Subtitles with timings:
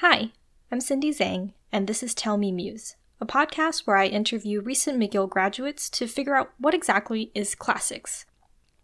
[0.00, 0.32] Hi,
[0.72, 4.98] I'm Cindy Zhang, and this is Tell Me Muse, a podcast where I interview recent
[4.98, 8.24] McGill graduates to figure out what exactly is classics.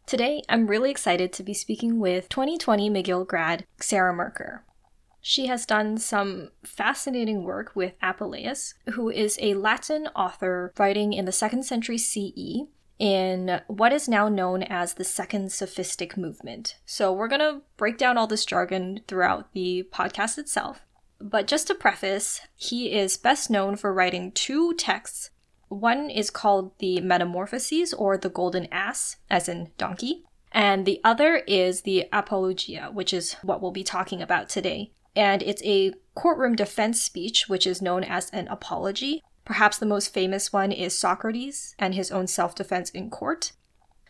[0.05, 4.67] Today, I'm really excited to be speaking with 2020 McGill grad Sara Merker.
[5.23, 11.25] She has done some fascinating work with Apuleius, who is a Latin author writing in
[11.25, 16.77] the 2nd century CE in what is now known as the Second Sophistic Movement.
[16.85, 20.83] So, we're going to break down all this jargon throughout the podcast itself.
[21.21, 25.31] But just to preface, he is best known for writing two texts.
[25.69, 31.37] One is called the Metamorphoses or the Golden Ass, as in donkey, and the other
[31.47, 34.93] is the Apologia, which is what we'll be talking about today.
[35.15, 39.23] And it's a courtroom defense speech, which is known as an apology.
[39.45, 43.53] Perhaps the most famous one is Socrates and his own self defense in court.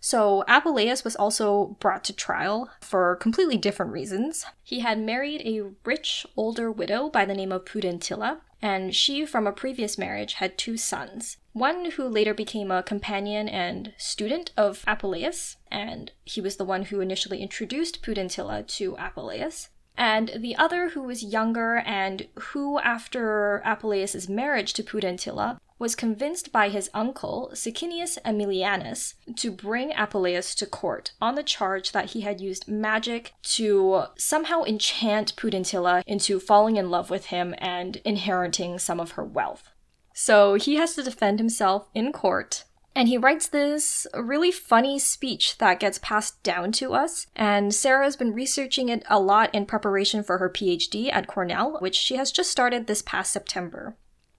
[0.06, 4.46] So Apuleius was also brought to trial for completely different reasons.
[4.62, 9.48] He had married a rich older widow by the name of Pudentilla, and she, from
[9.48, 11.38] a previous marriage, had two sons.
[11.54, 16.84] One who later became a companion and student of Apuleius, and he was the one
[16.84, 23.62] who initially introduced Pudentilla to Apuleius and the other who was younger and who, after
[23.64, 30.66] Apuleius's marriage to Pudentilla, was convinced by his uncle, Sicinius Aemilianus, to bring Apuleius to
[30.66, 36.76] court on the charge that he had used magic to somehow enchant Pudentilla into falling
[36.76, 39.68] in love with him and inheriting some of her wealth.
[40.14, 42.64] So he has to defend himself in court,
[42.96, 47.26] and he writes this really funny speech that gets passed down to us.
[47.36, 51.76] And Sara has been researching it a lot in preparation for her PhD at Cornell,
[51.80, 53.98] which she has just started this past September.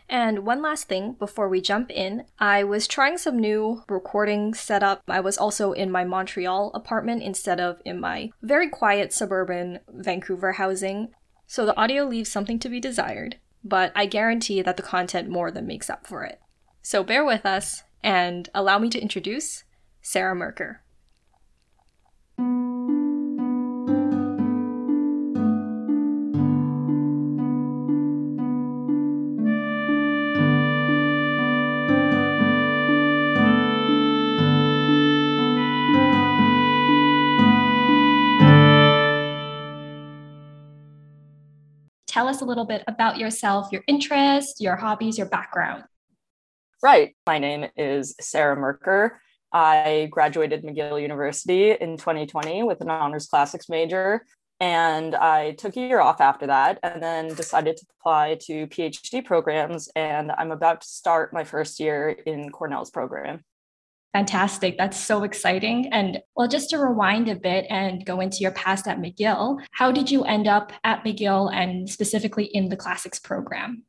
[0.09, 5.03] And one last thing before we jump in, I was trying some new recording setup.
[5.07, 10.53] I was also in my Montreal apartment instead of in my very quiet suburban Vancouver
[10.53, 11.09] housing.
[11.45, 15.51] So the audio leaves something to be desired, but I guarantee that the content more
[15.51, 16.39] than makes up for it.
[16.81, 19.63] So bear with us and allow me to introduce
[20.01, 20.81] Sara Merker.
[42.07, 45.83] Tell us a little bit about yourself, your interests, your hobbies, your background.
[46.83, 47.15] Right.
[47.25, 49.19] My name is Sara Merker.
[49.51, 54.23] I graduated McGill University in 2020 with an honors classics major.
[54.59, 59.25] And I took a year off after that and then decided to apply to PhD
[59.25, 59.89] programs.
[59.95, 63.43] And I'm about to start my first year in Cornell's program.
[64.13, 64.77] Fantastic.
[64.77, 65.91] That's so exciting.
[65.91, 69.91] And well, just to rewind a bit and go into your past at McGill, how
[69.91, 73.83] did you end up at McGill and specifically in the classics program?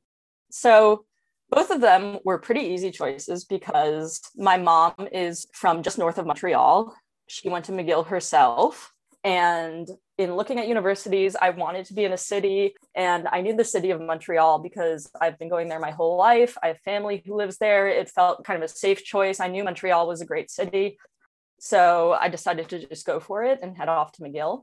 [0.51, 1.05] So,
[1.51, 6.27] both of them were pretty easy choices because my mom is from just north of
[6.27, 6.95] Montreal.
[7.27, 8.93] She went to McGill herself.
[9.25, 13.57] And in looking at universities, I wanted to be in a city and I knew
[13.57, 16.57] the city of Montreal because I've been going there my whole life.
[16.63, 17.89] I have family who lives there.
[17.89, 19.41] It felt kind of a safe choice.
[19.41, 20.99] I knew Montreal was a great city.
[21.59, 24.63] So I decided to just go for it and head off to McGill.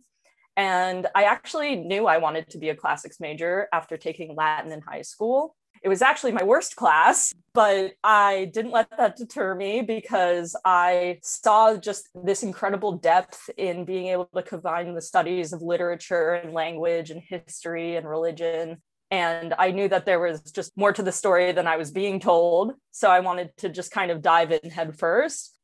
[0.55, 4.81] And I actually knew I wanted to be a classics major after taking Latin in
[4.81, 5.55] high school.
[5.85, 11.19] It was actually my worst class, but I didn't let that deter me because I
[11.21, 16.55] saw just this incredible depth in being able to combine the studies of literature and
[16.55, 18.81] language and history and religion.
[19.11, 22.19] And I knew that there was just more to the story than I was being
[22.19, 22.73] told.
[22.89, 25.55] So I wanted to just kind of dive in head first.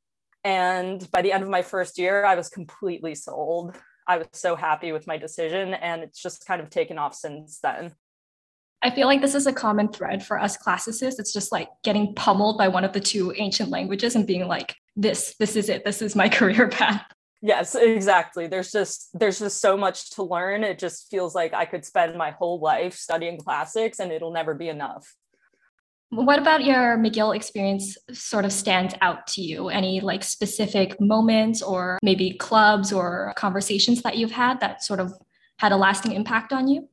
[0.43, 3.75] And by the end of my first year, I was completely sold.
[4.07, 7.59] I was so happy with my decision, and it's just kind of taken off since
[7.59, 7.95] then.
[8.83, 11.19] I feel like this is a common thread for us classicists.
[11.19, 14.75] It's just like getting pummeled by one of the two ancient languages and being like,
[14.95, 15.85] this, this is it.
[15.85, 17.05] This is my career path.
[17.43, 18.45] Yes, exactly.
[18.45, 20.63] There's just there's just so much to learn.
[20.63, 24.53] It just feels like I could spend my whole life studying classics and it'll never
[24.53, 25.15] be enough.
[26.11, 29.69] What about your McGill experience sort of stands out to you?
[29.69, 35.13] Any like specific moments or maybe clubs or conversations that you've had that sort of
[35.57, 36.89] had a lasting impact on you?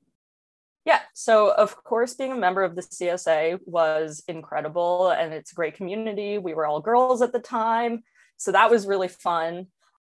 [0.89, 5.55] Yeah, so of course, being a member of the CSA was incredible and it's a
[5.55, 6.39] great community.
[6.39, 8.05] We were all girls at the time,
[8.39, 9.67] so that was really fun.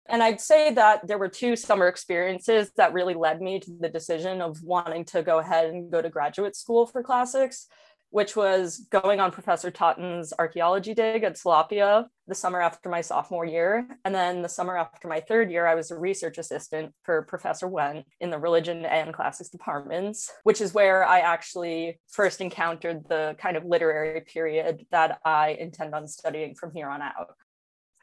[0.07, 3.89] And I'd say that there were two summer experiences that really led me to the
[3.89, 7.67] decision of wanting to go ahead and go to graduate school for classics.
[8.11, 13.45] Which was going on Professor Totten's archaeology dig at Salapia the summer after my sophomore
[13.45, 13.87] year.
[14.05, 17.67] And then the summer after my third year, I was a research assistant for Professor
[17.67, 23.35] Wen in the religion and classics departments, which is where I actually first encountered the
[23.39, 27.35] kind of literary period that I intend on studying from here on out.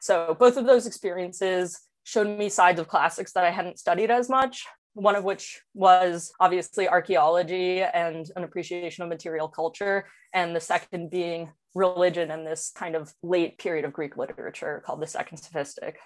[0.01, 4.31] So both of those experiences showed me sides of classics that I hadn't studied as
[4.31, 4.67] much,
[4.99, 11.11] one of which was obviously archaeology and an appreciation of material culture, and the second
[11.11, 15.99] being religion and this kind of late period of Greek literature called the Second Sophistic.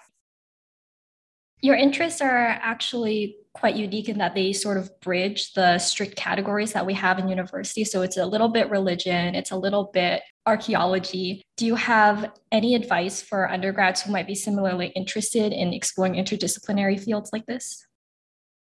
[1.61, 6.73] Your interests are actually quite unique in that they sort of bridge the strict categories
[6.73, 7.85] that we have in university.
[7.85, 11.41] So it's a little bit religion, it's a little bit archaeology.
[11.55, 16.99] Do you have any advice for undergrads who might be similarly interested in exploring interdisciplinary
[16.99, 17.87] fields like this?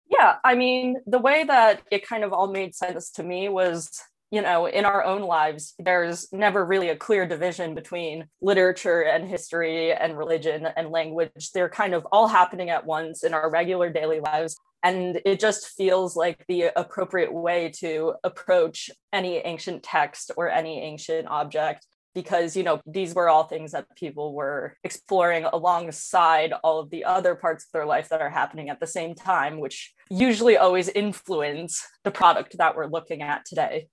[0.10, 4.02] Yeah, I mean, the way that it kind of all made sense to me was
[4.32, 9.28] you know, in our own lives, there's never really a clear division between literature and
[9.28, 11.52] history and religion and language.
[11.52, 14.56] They're kind of all happening at once in our regular daily lives.
[14.84, 20.80] And it just feels like the appropriate way to approach any ancient text or any
[20.80, 26.80] ancient object because you know these were all things that people were exploring alongside all
[26.80, 29.94] of the other parts of their life that are happening at the same time which
[30.10, 33.88] usually always influence the product that we're looking at today.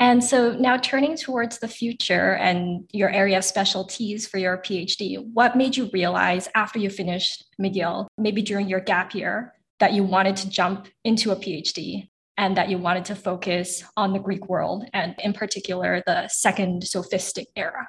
[0.00, 5.18] And so now turning towards the future and your area of specialties for your PhD,
[5.32, 10.04] what made you realize after you finished McGill, maybe during your gap year, that you
[10.04, 12.08] wanted to jump into a PhD
[12.38, 16.84] and that you wanted to focus on the Greek world and in particular the second
[16.84, 17.86] sophistic era?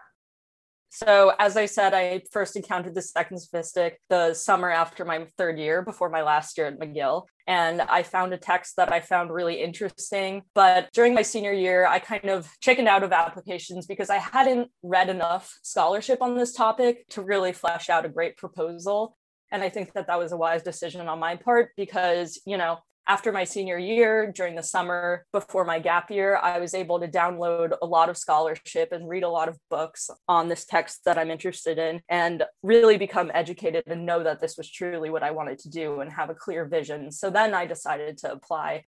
[0.92, 5.60] So, as I said, I first encountered the second sophistic the summer after my third
[5.60, 7.26] year, before my last year at McGill.
[7.46, 10.42] And I found a text that I found really interesting.
[10.56, 14.72] But during my senior year, I kind of chickened out of applications because I hadn't
[14.82, 19.16] read enough scholarship on this topic to really flesh out a great proposal.
[19.52, 22.80] And I think that that was a wise decision on my part because, you know,
[23.08, 27.08] after my senior year, during the summer before my gap year, I was able to
[27.08, 31.18] download a lot of scholarship and read a lot of books on this text that
[31.18, 35.32] I'm interested in and really become educated and know that this was truly what I
[35.32, 37.12] wanted to do and have a clear vision.
[37.12, 38.84] So then I decided to apply.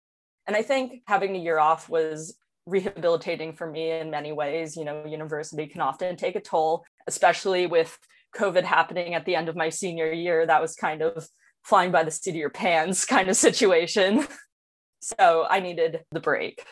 [0.47, 2.37] And I think having a year off was
[2.67, 4.77] rehabilitating for me in many ways.
[4.77, 7.99] You know, university can often take a toll, especially with
[8.37, 10.47] COVID happening at the end of my senior year.
[10.47, 11.27] That was kind of
[11.63, 14.27] flying by the seat of your pants kind of situation.
[15.01, 16.65] so I needed the break.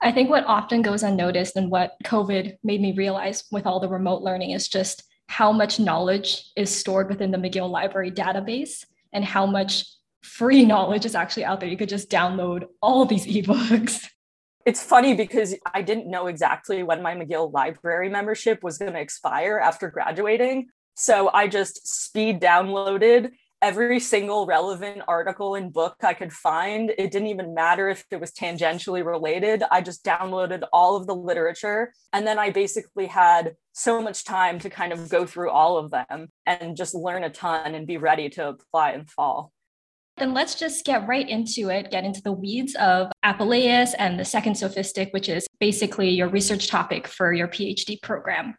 [0.00, 3.88] I think what often goes unnoticed and what COVID made me realize with all the
[3.88, 9.24] remote learning is just how much knowledge is stored within the McGill Library database and
[9.24, 9.84] how much
[10.22, 11.68] free knowledge is actually out there.
[11.68, 14.06] You could just download all these ebooks.
[14.64, 19.00] It's funny because I didn't know exactly when my McGill library membership was going to
[19.00, 20.68] expire after graduating.
[20.94, 23.30] So I just speed downloaded
[23.62, 26.90] every single relevant article and book I could find.
[26.90, 29.62] It didn't even matter if it was tangentially related.
[29.70, 31.94] I just downloaded all of the literature.
[32.12, 35.92] And then I basically had so much time to kind of go through all of
[35.92, 39.52] them and just learn a ton and be ready to apply in fall.
[40.18, 44.24] Then let's just get right into it, get into the weeds of Apuleius and the
[44.24, 48.56] second sophistic, which is basically your research topic for your PhD program.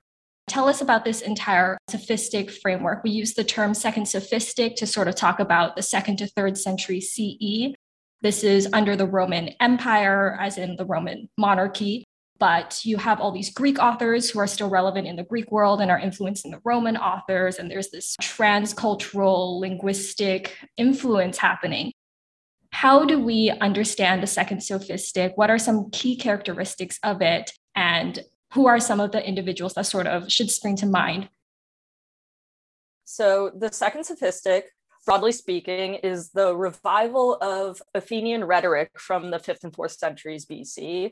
[0.47, 3.03] Tell us about this entire sophistic framework.
[3.03, 6.57] We use the term second sophistic to sort of talk about the second to third
[6.57, 7.73] century CE.
[8.21, 12.03] This is under the Roman Empire, as in the Roman monarchy.
[12.39, 15.79] But you have all these Greek authors who are still relevant in the Greek world
[15.79, 17.57] and are influencing the Roman authors.
[17.57, 21.93] And there's this transcultural linguistic influence happening.
[22.71, 25.33] How do we understand the second sophistic?
[25.35, 27.51] What are some key characteristics of it?
[27.75, 28.19] And
[28.53, 31.29] who are some of the individuals that sort of should spring to mind?
[33.05, 34.69] So, the second sophistic,
[35.05, 41.11] broadly speaking, is the revival of Athenian rhetoric from the fifth and fourth centuries BC.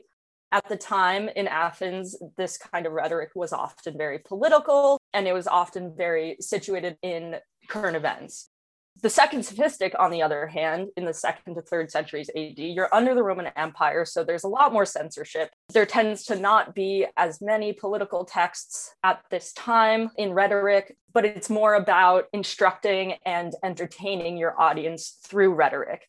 [0.52, 5.32] At the time in Athens, this kind of rhetoric was often very political and it
[5.32, 7.36] was often very situated in
[7.68, 8.50] current events.
[9.00, 12.94] The second sophistic, on the other hand, in the second to third centuries AD, you're
[12.94, 15.50] under the Roman Empire, so there's a lot more censorship.
[15.72, 21.24] There tends to not be as many political texts at this time in rhetoric, but
[21.24, 26.08] it's more about instructing and entertaining your audience through rhetoric.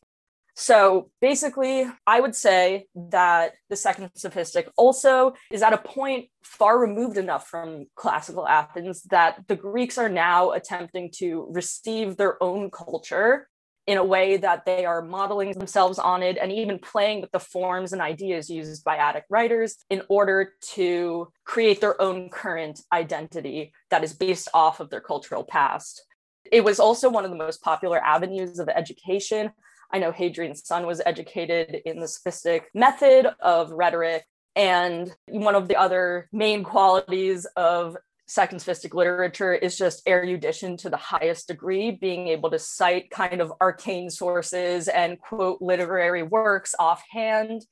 [0.55, 6.79] So basically, I would say that the second sophistic also is at a point far
[6.79, 12.69] removed enough from classical Athens that the Greeks are now attempting to receive their own
[12.69, 13.47] culture
[13.85, 17.39] in a way that they are modeling themselves on it and even playing with the
[17.39, 23.73] forms and ideas used by Attic writers in order to create their own current identity
[23.89, 26.05] that is based off of their cultural past.
[26.49, 29.51] It was also one of the most popular avenues of education.
[29.93, 34.25] I know Hadrian's son was educated in the sophistic method of rhetoric.
[34.55, 37.95] And one of the other main qualities of
[38.27, 43.39] second sophistic literature is just erudition to the highest degree, being able to cite kind
[43.39, 47.65] of arcane sources and quote literary works offhand.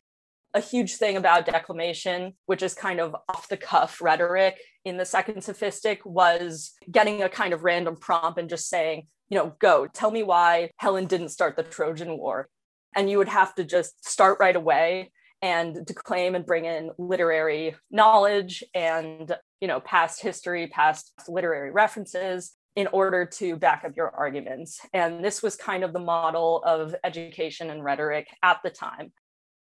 [0.54, 5.06] A huge thing about declamation, which is kind of off the cuff rhetoric in the
[5.06, 9.88] second sophistic, was getting a kind of random prompt and just saying, you know, go
[9.88, 12.50] tell me why Helen didn't start the Trojan War.
[12.96, 15.12] And you would have to just start right away
[15.42, 22.52] and declaim and bring in literary knowledge and you know past history past literary references
[22.76, 26.94] in order to back up your arguments and this was kind of the model of
[27.04, 29.12] education and rhetoric at the time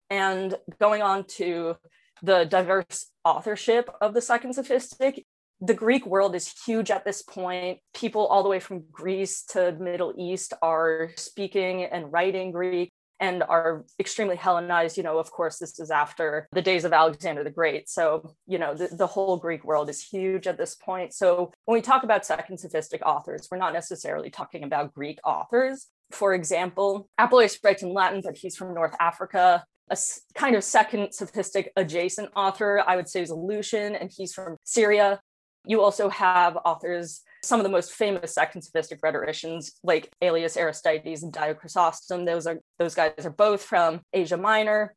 [0.09, 1.75] and going on to
[2.21, 5.25] the diverse authorship of the second sophistic
[5.65, 9.71] the greek world is huge at this point people all the way from greece to
[9.79, 12.91] middle east are speaking and writing greek
[13.23, 14.97] and are extremely Hellenized.
[14.97, 17.89] You know, of course, this is after the days of Alexander the Great.
[17.89, 21.13] So, you know, the, the whole Greek world is huge at this point.
[21.13, 25.87] So, when we talk about second sophistic authors, we're not necessarily talking about Greek authors.
[26.11, 29.63] For example, Apuleius writes in Latin, but he's from North Africa.
[29.89, 29.97] A
[30.35, 35.21] kind of second sophistic adjacent author, I would say, is Lucian, and he's from Syria.
[35.65, 41.23] You also have authors some of the most famous second sophistic rhetoricians like Aelius Aristides
[41.23, 42.25] and Dio Chrysostom.
[42.25, 44.95] Those are those guys are both from Asia Minor.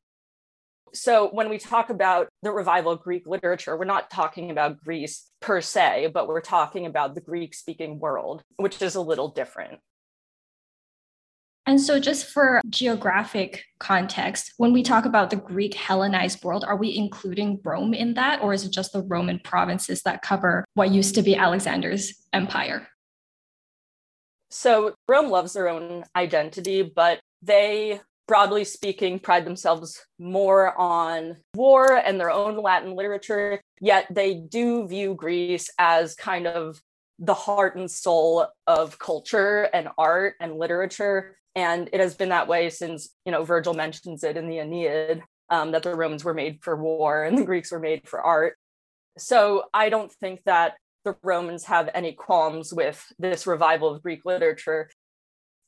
[0.94, 5.28] So when we talk about the revival of Greek literature, we're not talking about Greece
[5.40, 9.80] per se, but we're talking about the Greek speaking world, which is a little different.
[11.68, 16.76] And so, just for geographic context, when we talk about the Greek Hellenized world, are
[16.76, 20.92] we including Rome in that, or is it just the Roman provinces that cover what
[20.92, 22.86] used to be Alexander's empire?
[24.48, 31.96] So, Rome loves their own identity, but they, broadly speaking, pride themselves more on war
[31.96, 36.80] and their own Latin literature, yet they do view Greece as kind of
[37.18, 42.46] the heart and soul of culture and art and literature and it has been that
[42.46, 46.34] way since you know virgil mentions it in the aeneid um, that the romans were
[46.34, 48.56] made for war and the greeks were made for art.
[49.18, 54.24] So i don't think that the romans have any qualms with this revival of greek
[54.24, 54.88] literature.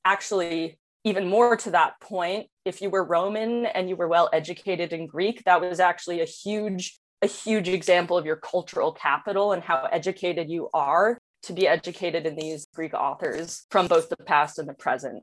[0.04, 4.92] Actually even more to that point if you were roman and you were well educated
[4.92, 9.62] in greek that was actually a huge a huge example of your cultural capital and
[9.62, 14.59] how educated you are to be educated in these greek authors from both the past
[14.59, 15.23] and the present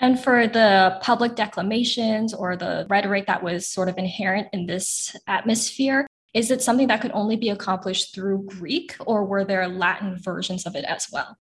[0.00, 5.16] and for the public declamations or the rhetoric that was sort of inherent in this
[5.26, 10.16] atmosphere, is it something that could only be accomplished through Greek, or were there Latin
[10.16, 11.36] versions of it as well?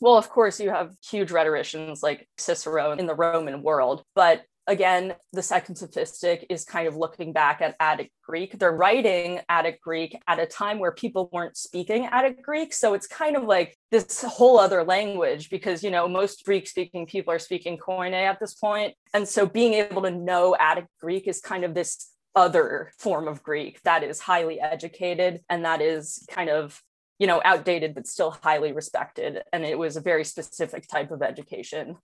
[0.00, 5.14] Well, of course, you have huge rhetoricians like Cicero in the Roman world, but again,
[5.32, 8.58] the second sophistic is kind of looking back at Attic Greek.
[8.58, 12.72] They're writing Attic Greek at a time where people weren't speaking Attic Greek.
[12.72, 17.06] So it's kind of like this whole other language because, you know, most Greek speaking
[17.06, 18.94] people are speaking Koine at this point.
[19.12, 23.42] And so being able to know Attic Greek is kind of this other form of
[23.42, 26.80] Greek that is highly educated and that is kind of
[27.18, 31.20] you know outdated but still highly respected and it was a very specific type of
[31.20, 31.96] education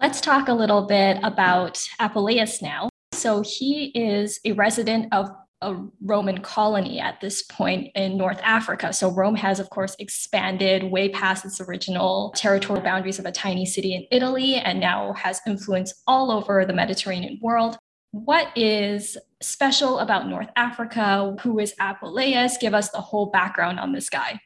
[0.00, 2.90] Let's talk a little bit about Apuleius now.
[3.12, 5.30] So he is a resident of
[5.62, 8.92] a Roman colony at this point in North Africa.
[8.92, 13.64] So Rome has, of course, expanded way past its original territorial boundaries of a tiny
[13.64, 17.78] city in Italy and now has influence all over the Mediterranean world.
[18.10, 21.36] What is special about North Africa?
[21.40, 22.60] Who is Apuleius?
[22.60, 24.40] Give us the whole background on this guy.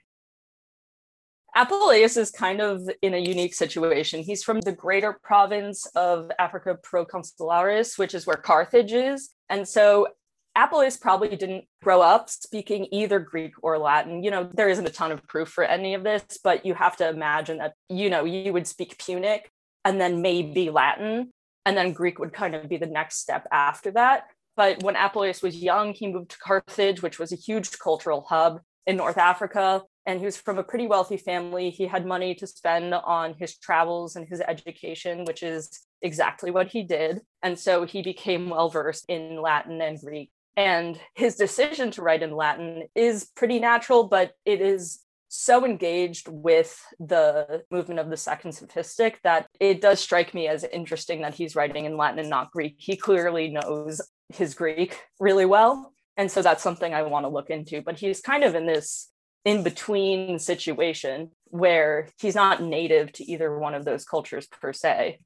[1.57, 4.23] Apuleius is kind of in a unique situation.
[4.23, 9.31] He's from the greater province of Africa Proconsularis, which is where Carthage is.
[9.49, 10.09] And so
[10.57, 14.23] Apuleius probably didn't grow up speaking either Greek or Latin.
[14.23, 16.97] You know, there isn't a ton of proof for any of this, but you have
[16.97, 19.51] to imagine that, you know, you would speak Punic
[19.85, 21.31] and then maybe Latin,
[21.65, 24.25] and then Greek would kind of be the next step after that.
[24.57, 28.61] But when Apuleius was young, he moved to Carthage, which was a huge cultural hub
[28.87, 31.71] in North Africa and he was from a pretty wealthy family.
[31.71, 36.69] He had money to spend on his travels and his education, which is exactly what
[36.69, 37.21] he did.
[37.43, 40.31] And so he became well versed in Latin and Greek.
[40.57, 46.27] And his decision to write in Latin is pretty natural, but it is so engaged
[46.29, 51.35] with the movement of the second sophistic that it does strike me as interesting that
[51.35, 52.75] he's writing in Latin and not Greek.
[52.79, 55.93] He clearly knows his Greek really well.
[56.17, 57.81] And so that's something I want to look into.
[57.81, 59.09] But he's kind of in this
[59.45, 65.19] in between situation where he's not native to either one of those cultures per se.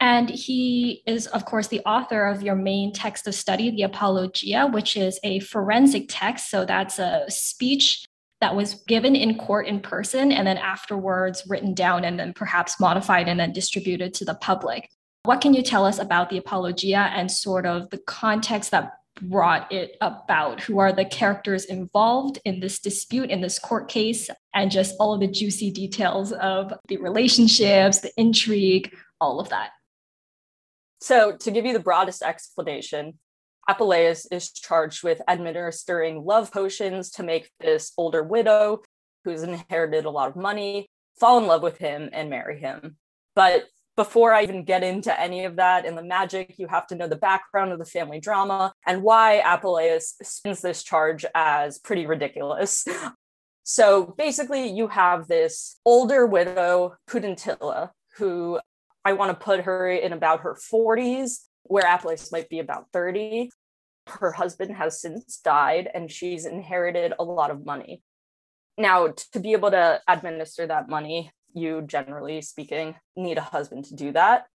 [0.00, 4.66] And he is, of course, the author of your main text of study, the Apologia,
[4.66, 6.50] which is a forensic text.
[6.50, 8.04] So that's a speech
[8.40, 12.80] that was given in court in person and then afterwards written down and then perhaps
[12.80, 14.90] modified and then distributed to the public.
[15.22, 19.70] What can you tell us about the Apologia and sort of the context that brought
[19.72, 20.60] it about?
[20.62, 25.14] Who are the characters involved in this dispute, in this court case, and just all
[25.14, 29.70] of the juicy details of the relationships, the intrigue, all of that?
[31.00, 33.18] So, to give you the broadest explanation,
[33.68, 38.82] Apuleius is charged with administering love potions to make this older widow
[39.24, 40.88] who's inherited a lot of money
[41.18, 42.96] fall in love with him and marry him.
[43.34, 43.64] But
[43.96, 47.08] before I even get into any of that and the magic, you have to know
[47.08, 52.86] the background of the family drama and why Apuleius spins this charge as pretty ridiculous.
[53.64, 58.58] So basically, you have this older widow, Pudentilla, who
[59.04, 63.50] I want to put her in about her 40s, where Apuleius might be about 30.
[64.08, 68.02] Her husband has since died and she's inherited a lot of money.
[68.76, 73.94] Now, to be able to administer that money, you generally speaking need a husband to
[73.94, 74.46] do that.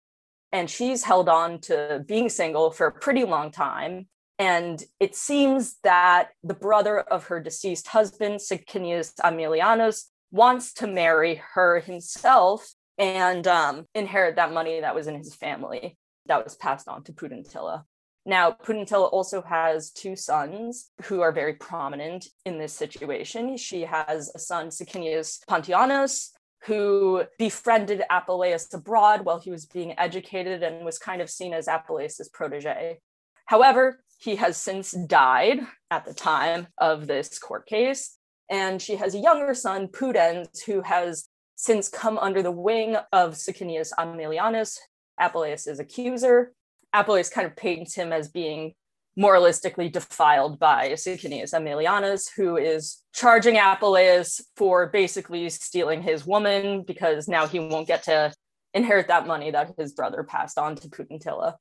[0.52, 4.06] And she's held on to being single for a pretty long time.
[4.38, 11.40] And it seems that the brother of her deceased husband, Sicinius Aemilianus, wants to marry
[11.54, 16.88] her himself and um, inherit that money that was in his family that was passed
[16.88, 17.84] on to Pudentilla.
[18.24, 23.56] Now, Pudentilla also has two sons who are very prominent in this situation.
[23.56, 26.32] She has a son, Sicinius Pontianus,
[26.66, 31.66] who befriended Apuleius abroad while he was being educated and was kind of seen as
[31.66, 32.98] Apuleius's protege.
[33.46, 38.18] However, he has since died at the time of this court case.
[38.50, 43.34] And she has a younger son, Pudens, who has since come under the wing of
[43.34, 44.78] Sicinius Aemilianus,
[45.20, 46.52] Apuleius's accuser.
[46.94, 48.74] Apuleius kind of paints him as being
[49.18, 57.26] moralistically defiled by Sicinius Aemilianus, who is charging Apuleius for basically stealing his woman because
[57.26, 58.32] now he won't get to
[58.74, 61.54] inherit that money that his brother passed on to Pudentilla.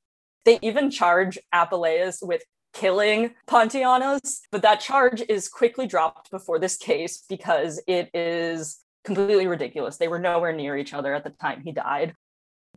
[0.44, 6.76] They even charge Apuleius with killing Pontianus, but that charge is quickly dropped before this
[6.76, 9.96] case because it is completely ridiculous.
[9.96, 12.14] They were nowhere near each other at the time he died.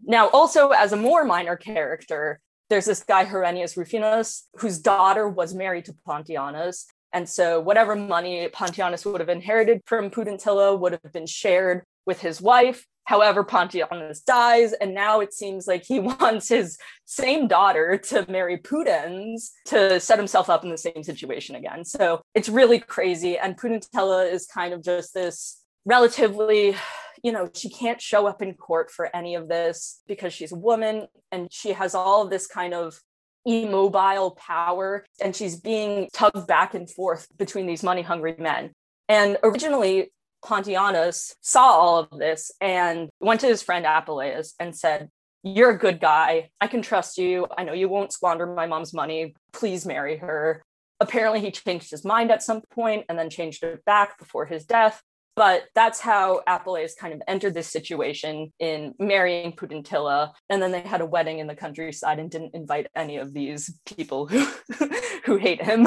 [0.05, 5.55] Now, also as a more minor character, there's this guy Herennius Rufinus, whose daughter was
[5.55, 6.87] married to Pontianus.
[7.13, 12.21] And so whatever money Pontianus would have inherited from Pudentilla would have been shared with
[12.21, 12.87] his wife.
[13.05, 16.77] However, Pontianus dies, and now it seems like he wants his
[17.07, 21.87] same daughter to marry Pudens to set himself up in the same situation again.
[21.87, 23.39] So it's really crazy.
[23.39, 26.77] And Pudentilla is kind of just this relatively
[27.23, 30.57] you know, she can't show up in court for any of this because she's a
[30.57, 33.01] woman and she has all of this kind of
[33.45, 38.73] immobile power and she's being tugged back and forth between these money hungry men.
[39.09, 40.13] And originally,
[40.45, 45.09] Pontianus saw all of this and went to his friend Apuleius and said,
[45.43, 46.51] You're a good guy.
[46.61, 47.47] I can trust you.
[47.57, 49.35] I know you won't squander my mom's money.
[49.53, 50.63] Please marry her.
[51.01, 54.65] Apparently, he changed his mind at some point and then changed it back before his
[54.65, 55.03] death.
[55.39, 60.33] But that's how Apuleius kind of entered this situation in marrying Pudentilla.
[60.51, 63.79] And then they had a wedding in the countryside and didn't invite any of these
[63.87, 64.45] people who,
[65.25, 65.87] who hate him.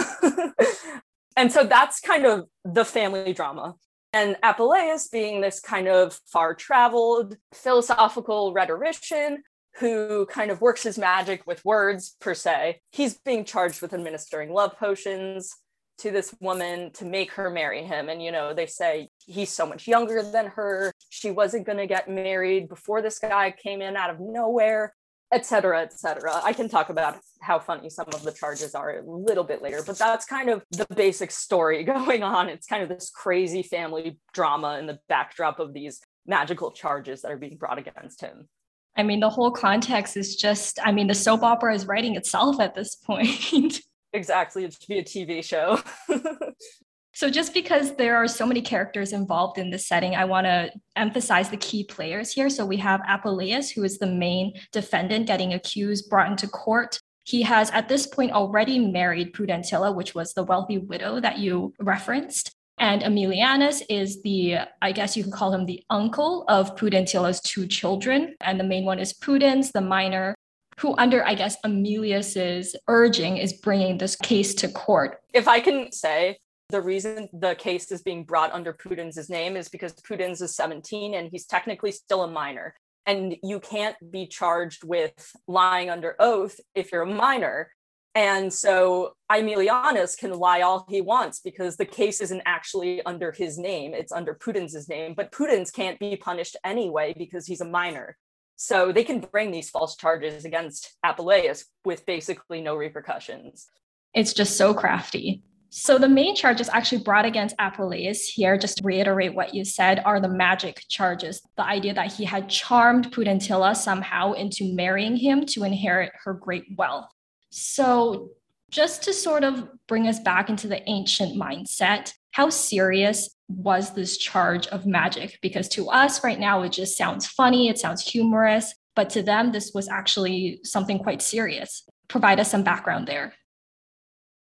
[1.35, 3.75] and so that's kind of the family drama.
[4.13, 9.43] And Apuleius, being this kind of far traveled philosophical rhetorician
[9.79, 14.53] who kind of works his magic with words per se, he's being charged with administering
[14.53, 15.57] love potions,
[16.01, 18.09] to this woman to make her marry him.
[18.09, 20.91] And, you know, they say he's so much younger than her.
[21.09, 24.93] She wasn't going to get married before this guy came in out of nowhere,
[25.31, 26.41] etc., etc.
[26.43, 29.83] I can talk about how funny some of the charges are a little bit later,
[29.85, 32.49] but that's kind of the basic story going on.
[32.49, 37.31] It's kind of this crazy family drama in the backdrop of these magical charges that
[37.31, 38.47] are being brought against him.
[38.95, 42.59] I mean, the whole context is just, I mean, the soap opera is writing itself
[42.59, 43.81] at this point.
[44.13, 45.79] Exactly it should be a tv show
[47.13, 50.69] so just because there are so many characters involved in this setting i want to
[50.95, 55.53] emphasize the key players here so we have apuleius who is the main defendant getting
[55.53, 60.43] accused brought into court he has at this point already married Pudentilla, which was the
[60.43, 62.51] wealthy widow that you referenced.
[62.77, 67.67] And Aemilianus is the, I guess you could call him the uncle of Pudentilla's two
[67.67, 68.35] children.
[68.41, 70.33] And the main one is Pudens, the minor,
[70.79, 75.19] who, under, I guess, Aemilius's urging, is bringing this case to court.
[75.33, 76.37] If I can say,
[76.69, 81.13] the reason the case is being brought under Pudens' name is because Pudens is 17
[81.13, 82.73] and he's technically still a minor.
[83.05, 87.71] And you can't be charged with lying under oath if you're a minor.
[88.13, 93.57] And so Aemilianus can lie all he wants because the case isn't actually under his
[93.57, 95.13] name, it's under Pudens' name.
[95.15, 98.17] But Pudens can't be punished anyway because he's a minor.
[98.63, 103.65] So they can bring these false charges against Apuleius with basically no repercussions.
[104.13, 105.41] It's just so crafty.
[105.71, 110.03] So the main charges actually brought against Apuleius here, just to reiterate what you said,
[110.05, 111.41] are the magic charges.
[111.57, 116.65] The idea that he had charmed Pudentilla somehow into marrying him to inherit her great
[116.77, 117.09] wealth.
[117.49, 118.29] So,
[118.69, 124.17] just to sort of bring us back into the ancient mindset, how serious was this
[124.17, 125.37] charge of magic?
[125.41, 129.51] Because to us right now, it just sounds funny, it sounds humorous, but to them,
[129.51, 131.83] this was actually something quite serious.
[132.07, 133.33] Provide us some background there.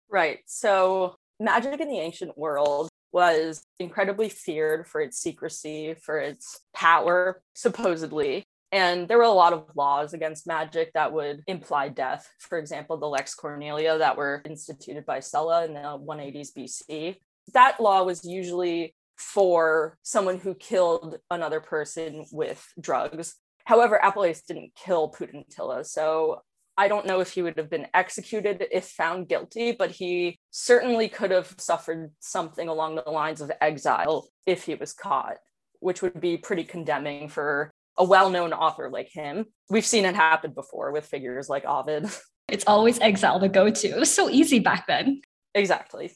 [0.10, 0.40] Right.
[0.46, 7.42] So, magic in the ancient world was incredibly feared for its secrecy, for its power,
[7.54, 8.44] supposedly.
[8.72, 12.30] And there were a lot of laws against magic that would imply death.
[12.40, 17.16] For example, the Lex Cornelia that were instituted by Sulla in the 180s BC.
[17.54, 23.36] That law was usually for someone who killed another person with drugs.
[23.64, 25.86] However, Apuleius didn't kill Pudentilla.
[25.86, 26.42] So
[26.78, 31.08] I don't know if he would have been executed if found guilty, but he certainly
[31.08, 35.38] could have suffered something along the lines of exile if he was caught,
[35.80, 39.46] which would be pretty condemning for a well-known author like him.
[39.70, 42.08] We've seen it happen before with figures like Ovid.
[42.48, 43.88] It's always exile to go to.
[43.88, 45.22] It was so easy back then.
[45.56, 46.12] Exactly.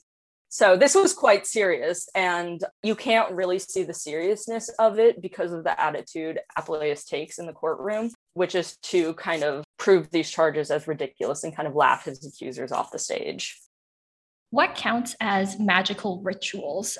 [0.51, 5.53] So this was quite serious, and you can't really see the seriousness of it because
[5.53, 10.29] of the attitude Apuleius takes in the courtroom, which is to kind of prove these
[10.29, 13.59] charges as ridiculous and kind of laugh his accusers off the stage.
[14.49, 16.97] What counts as magical rituals?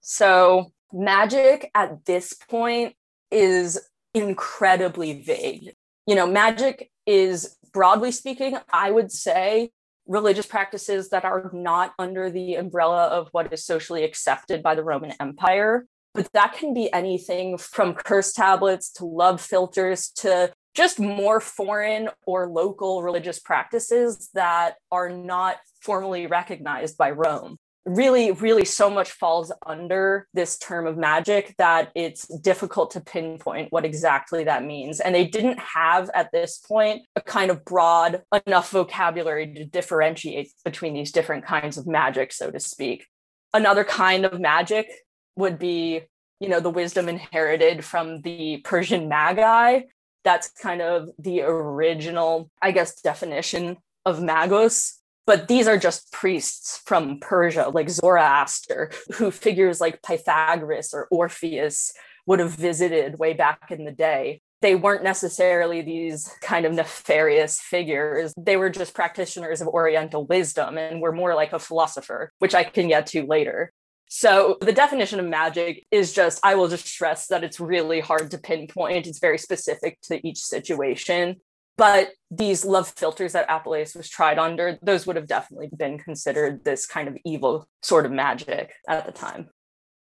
[0.00, 2.94] So, magic at this point
[3.30, 3.78] is
[4.14, 5.74] incredibly vague.
[6.06, 9.70] You know, magic is broadly speaking, I would say
[10.06, 14.84] religious practices that are not under the umbrella of what is socially accepted by the
[14.84, 15.86] Roman Empire.
[16.12, 22.08] But that can be anything from curse tablets to love philters to just more foreign
[22.26, 29.10] or local religious practices that are not formally recognized by Rome really, really so much
[29.10, 35.00] falls under this term of magic that it's difficult to pinpoint what exactly that means.
[35.00, 40.50] And they didn't have at this point a kind of broad enough vocabulary to differentiate
[40.64, 43.06] between these different kinds of magic, so to speak.
[43.52, 44.90] Another kind of magic
[45.36, 46.02] would be,
[46.40, 49.82] you know, the wisdom inherited from the Persian magi.
[50.24, 54.94] That's kind of the original, I guess, definition of magos
[55.26, 61.92] but these are just priests from Persia, like Zoroaster, who figures like Pythagoras or Orpheus
[62.26, 64.40] would have visited way back in the day.
[64.62, 68.32] They weren't necessarily these kind of nefarious figures.
[68.38, 72.64] They were just practitioners of Oriental wisdom and were more like a philosopher, which I
[72.64, 73.72] can get to later.
[74.06, 78.30] So, the definition of magic is just, I will just stress that it's really hard
[78.30, 79.06] to pinpoint.
[79.06, 81.40] It's very specific to each situation.
[81.76, 86.64] But these love philters that Apuleius was tried under, those would have definitely been considered
[86.64, 89.48] this kind of evil sort of magic at the time.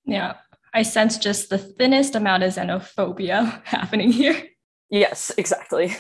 [0.05, 0.35] Yeah,
[0.75, 4.43] I sense just the thinnest amount of xenophobia happening here.
[4.91, 5.97] Yes, exactly.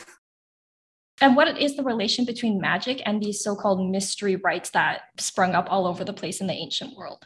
[1.20, 5.54] And what is the relation between magic and these so called mystery rites that sprung
[5.54, 7.24] up all over the place in the ancient world?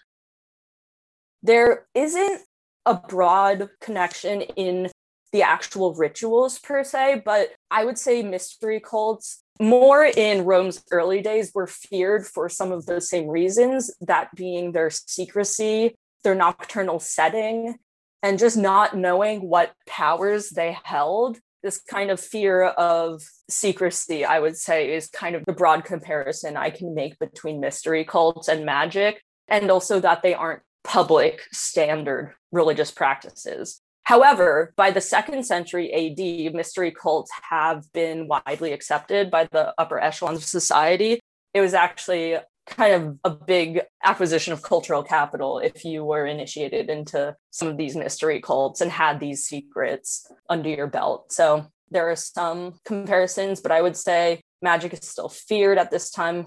[1.43, 2.43] There isn't
[2.85, 4.91] a broad connection in
[5.33, 11.23] the actual rituals per se, but I would say mystery cults more in Rome's early
[11.23, 17.01] days were feared for some of the same reasons, that being their secrecy, their nocturnal
[17.01, 17.77] setting,
[18.23, 21.39] and just not knowing what powers they held.
[21.63, 26.57] This kind of fear of secrecy, I would say, is kind of the broad comparison
[26.57, 32.35] I can make between mystery cults and magic, and also that they aren't public standard
[32.53, 33.81] religious practices.
[34.07, 39.99] However, by the second century AD, mystery cults have been widely accepted by the upper
[39.99, 41.19] echelons of society.
[41.53, 42.37] It was actually
[42.69, 47.77] kind of a big acquisition of cultural capital if you were initiated into some of
[47.77, 51.33] these mystery cults and had these secrets under your belt.
[51.33, 56.13] So there are some comparisons, but I would say magic is still feared at this
[56.13, 56.47] time.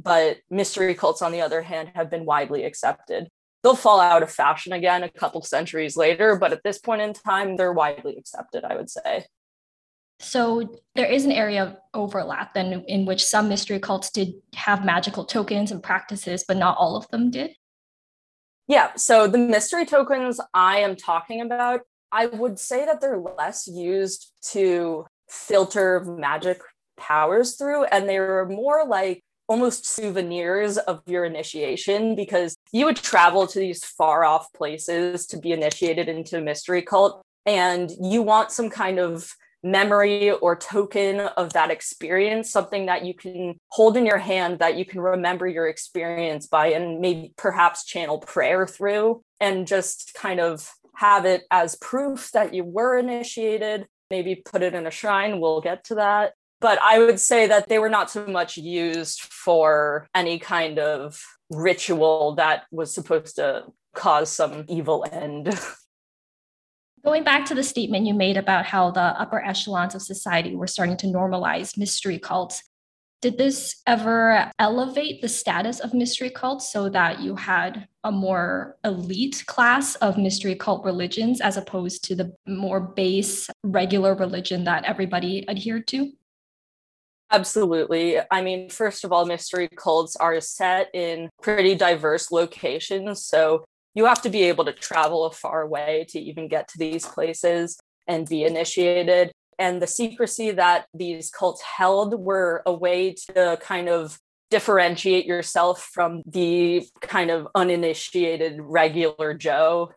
[0.00, 3.26] But mystery cults, on the other hand, have been widely accepted
[3.66, 7.12] they'll fall out of fashion again a couple centuries later, but at this point in
[7.12, 9.26] time, they're widely accepted, I would say.
[10.20, 14.84] So there is an area of overlap then in which some mystery cults did have
[14.84, 17.56] magical tokens and practices, but not all of them did.
[18.68, 21.80] Yeah, so the mystery tokens I am talking about,
[22.12, 26.60] I would say that they're less used to filter magic
[26.96, 33.46] powers through, and they're more like almost souvenirs of your initiation because you would travel
[33.46, 38.50] to these far off places to be initiated into a mystery cult, and you want
[38.50, 39.32] some kind of
[39.62, 44.76] memory or token of that experience, something that you can hold in your hand that
[44.76, 50.40] you can remember your experience by and maybe perhaps channel prayer through and just kind
[50.40, 53.86] of have it as proof that you were initiated.
[54.08, 55.40] Maybe put it in a shrine.
[55.40, 56.34] We'll get to that.
[56.60, 61.22] But I would say that they were not so much used for any kind of
[61.50, 63.64] ritual that was supposed to
[63.94, 65.58] cause some evil end.
[67.04, 70.66] Going back to the statement you made about how the upper echelons of society were
[70.66, 72.64] starting to normalize mystery cults,
[73.22, 78.76] did this ever elevate the status of mystery cults so that you had a more
[78.84, 84.84] elite class of mystery cult religions as opposed to the more base regular religion that
[84.84, 86.12] everybody adhered to?
[87.30, 88.18] Absolutely.
[88.30, 93.24] I mean, first of all, mystery cults are set in pretty diverse locations.
[93.24, 96.78] So you have to be able to travel a far way to even get to
[96.78, 99.32] these places and be initiated.
[99.58, 104.18] And the secrecy that these cults held were a way to kind of
[104.50, 109.90] differentiate yourself from the kind of uninitiated regular Joe.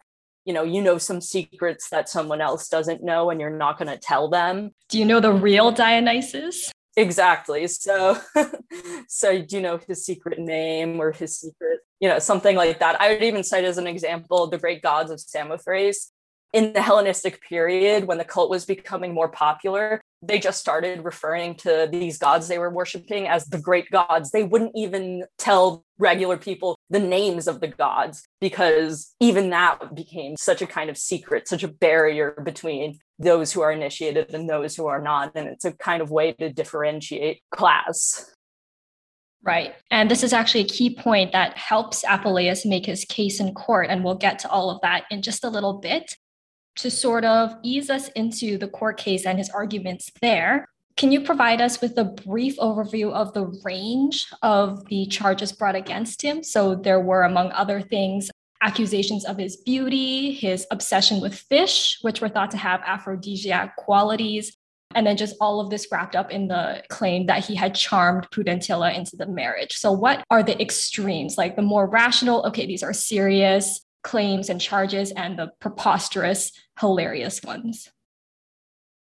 [0.45, 3.89] You know, you know some secrets that someone else doesn't know and you're not going
[3.91, 4.71] to tell them.
[4.87, 6.71] Do you know the real Dionysus?
[6.97, 7.67] Exactly.
[7.67, 8.17] So,
[9.07, 12.99] so you know his secret name or his secret you know, something like that.
[13.01, 16.11] I would even cite as an example the great gods of Samothrace.
[16.51, 21.55] In the Hellenistic period, when the cult was becoming more popular, they just started referring
[21.55, 24.31] to these gods they were worshiping as the great gods.
[24.31, 30.35] They wouldn't even tell regular people the names of the gods because even that became
[30.37, 34.75] such a kind of secret, such a barrier between those who are initiated and those
[34.75, 35.31] who are not.
[35.35, 38.33] And it's a kind of way to differentiate class.
[39.41, 39.73] Right.
[39.89, 43.87] And this is actually a key point that helps Apuleius make his case in court.
[43.89, 46.13] And we'll get to all of that in just a little bit.
[46.77, 50.67] To sort of ease us into the court case and his arguments there,
[50.99, 55.75] can you provide us with a brief overview of the range of the charges brought
[55.75, 56.43] against him?
[56.43, 58.29] So there were, among other things,
[58.61, 64.57] accusations of his beauty, his obsession with fish, which were thought to have aphrodisiac qualities,
[64.95, 68.27] and then just all of this wrapped up in the claim that he had charmed
[68.31, 69.77] Pudentilla into the marriage.
[69.77, 71.37] So, what are the extremes?
[71.37, 77.41] Like the more rational, okay, these are serious claims and charges, and the preposterous, hilarious
[77.43, 77.89] ones?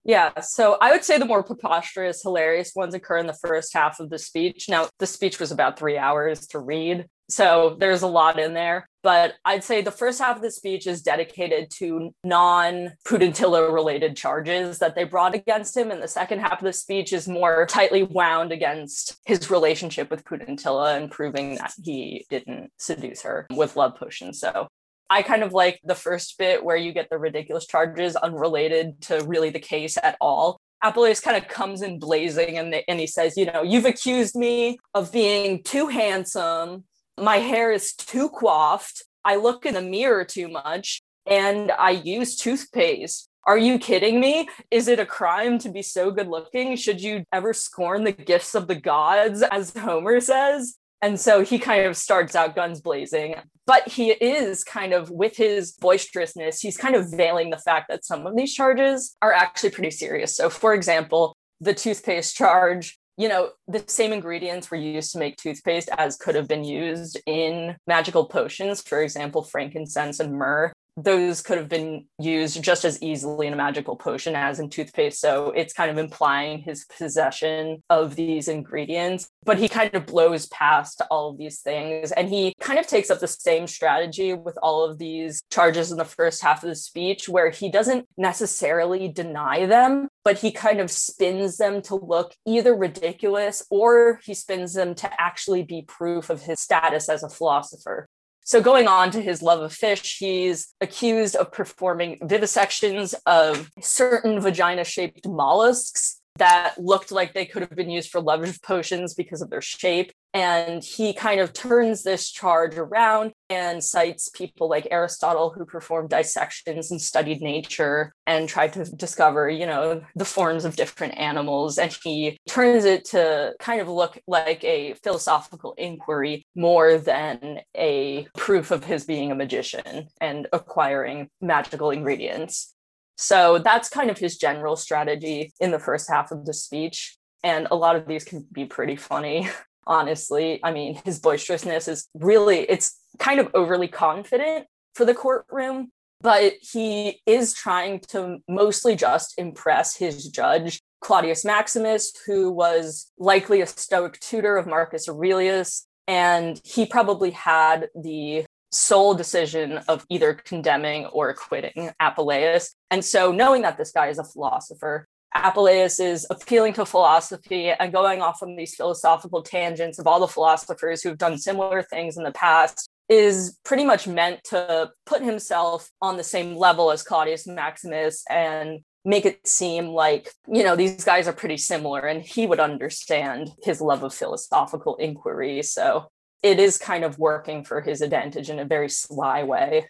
[0.05, 4.01] Yeah, so I would say the more preposterous, hilarious ones occur in the first half
[4.01, 4.69] of the speech.
[4.69, 7.07] Now, the speech was about three hours to read.
[7.29, 8.89] So there's a lot in there.
[9.03, 14.17] But I'd say the first half of the speech is dedicated to non Pudentilla related
[14.17, 15.91] charges that they brought against him.
[15.91, 20.25] And the second half of the speech is more tightly wound against his relationship with
[20.25, 24.39] Pudentilla and proving that he didn't seduce her with love potions.
[24.41, 24.69] So
[25.13, 29.23] I kind of like the first bit where you get the ridiculous charges unrelated to
[29.27, 30.59] really the case at all.
[30.83, 34.79] Apuleius kind of comes in blazing and, and he says, You know, you've accused me
[34.95, 36.85] of being too handsome,
[37.21, 39.05] my hair is too coiffed.
[39.23, 43.29] I look in the mirror too much and I use toothpaste.
[43.45, 44.49] Are you kidding me?
[44.71, 46.75] Is it a crime to be so good looking?
[46.75, 50.79] Should you ever scorn the gifts of the gods, as Homer says?
[51.03, 53.35] And so he kind of starts out guns blazing.
[53.67, 58.05] But he is kind of, with his boisterousness, he's kind of veiling the fact that
[58.05, 60.37] some of these charges are actually pretty serious.
[60.37, 65.37] So, for example, the toothpaste charge you know, the same ingredients were used to make
[65.37, 71.43] toothpaste as could have been used in magical potions, for example, frankincense and myrrh those
[71.43, 75.21] could have been used just as easily in a magical potion as in toothpaste.
[75.21, 79.29] So it's kind of implying his possession of these ingredients.
[79.45, 82.13] But he kind of blows past all of these things.
[82.13, 85.99] And he kind of takes up the same strategy with all of these charges in
[85.99, 90.81] the first half of the speech, where he doesn't necessarily deny them, but he kind
[90.81, 96.31] of spins them to look either ridiculous or he spins them to actually be proof
[96.31, 98.09] of his status as a philosopher.
[98.45, 104.41] So, going on to his love of fish, he's accused of performing vivisections of certain
[104.41, 109.43] vagina shaped mollusks that looked like they could have been used for love potions because
[109.43, 110.13] of their shape.
[110.35, 116.09] And he kind of turns this charge around and cites people like Aristotle who performed
[116.09, 121.77] dissections and studied nature and tried to discover, you know, the forms of different animals.
[121.77, 128.27] And he turns it to kind of look like a philosophical inquiry more than a
[128.37, 132.75] proof of his being a magician and acquiring magical ingredients.
[133.19, 137.19] So that's kind of his general strategy in the first half of the speech.
[137.45, 139.51] And a lot of these can be pretty funny
[139.87, 140.61] honestly.
[140.63, 145.91] I mean, his boisterousness is really, it's kind of overly confident for the courtroom,
[146.21, 153.61] but he is trying to mostly just impress his judge, Claudius Maximus, who was likely
[153.61, 155.87] a Stoic tutor of Marcus Aurelius.
[156.07, 162.71] And he probably had the sole decision of either condemning or acquitting Apuleius.
[162.91, 167.93] And so, knowing that this guy is a philosopher, Apuleius is appealing to philosophy and
[167.93, 172.25] going off on these philosophical tangents of all the philosophers who've done similar things in
[172.25, 177.47] the past is pretty much meant to put himself on the same level as Claudius
[177.47, 182.47] Maximus and make it seem like, you know, these guys are pretty similar and he
[182.47, 185.63] would understand his love of philosophical inquiry.
[185.63, 186.09] So
[186.43, 189.87] it is kind of working for his advantage in a very sly way.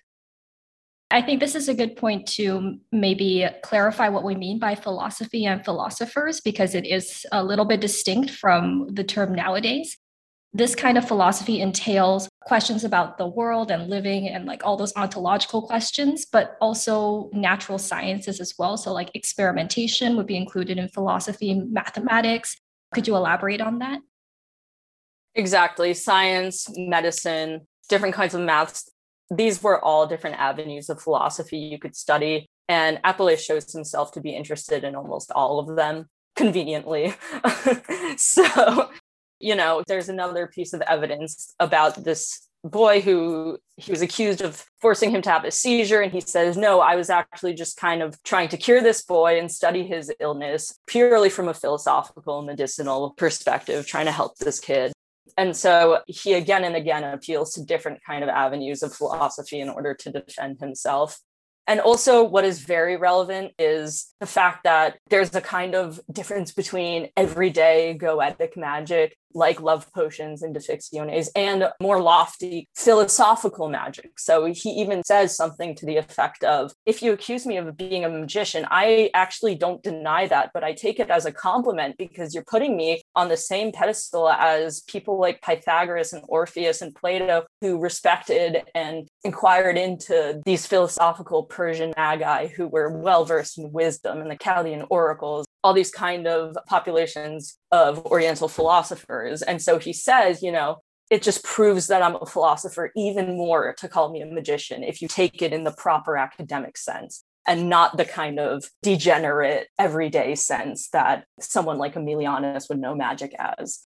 [1.12, 5.44] I think this is a good point to maybe clarify what we mean by philosophy
[5.44, 9.98] and philosophers, because it is a little bit distinct from the term nowadays.
[10.54, 14.94] This kind of philosophy entails questions about the world and living and like all those
[14.96, 18.78] ontological questions, but also natural sciences as well.
[18.78, 22.56] So, like experimentation would be included in philosophy, mathematics.
[22.94, 24.00] Could you elaborate on that?
[25.34, 25.92] Exactly.
[25.92, 28.91] Science, medicine, different kinds of maths
[29.36, 32.48] these were all different avenues of philosophy you could study.
[32.68, 37.14] And Apuleius shows himself to be interested in almost all of them conveniently.
[38.16, 38.90] so,
[39.40, 44.64] you know, there's another piece of evidence about this boy who he was accused of
[44.80, 46.00] forcing him to have a seizure.
[46.00, 49.38] And he says, No, I was actually just kind of trying to cure this boy
[49.38, 54.92] and study his illness purely from a philosophical, medicinal perspective, trying to help this kid
[55.36, 59.68] and so he again and again appeals to different kind of avenues of philosophy in
[59.68, 61.18] order to defend himself.
[61.66, 66.52] And also, what is very relevant is the fact that there's a kind of difference
[66.52, 74.18] between everyday goetic magic, like love potions and Defixiones, and more lofty philosophical magic.
[74.18, 78.04] So he even says something to the effect of If you accuse me of being
[78.04, 82.34] a magician, I actually don't deny that, but I take it as a compliment because
[82.34, 87.44] you're putting me on the same pedestal as people like Pythagoras and Orpheus and Plato,
[87.60, 94.20] who respected and inquired into these philosophical Persian magi who were well versed in wisdom
[94.20, 99.42] and the Chaldean oracles, all these kind of populations of Oriental philosophers.
[99.42, 100.78] And so he says, you know,
[101.10, 105.02] it just proves that I'm a philosopher even more to call me a magician if
[105.02, 110.34] you take it in the proper academic sense and not the kind of degenerate everyday
[110.34, 113.86] sense that someone like Aemilianus would know magic as.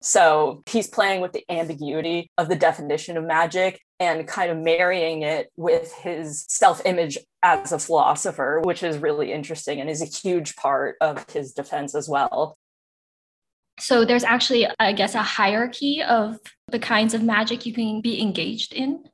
[0.00, 5.22] So he's playing with the ambiguity of the definition of magic and kind of marrying
[5.22, 10.04] it with his self image as a philosopher, which is really interesting and is a
[10.04, 12.56] huge part of his defense as well.
[13.80, 18.20] So there's actually, I guess, a hierarchy of the kinds of magic you can be
[18.20, 19.04] engaged in.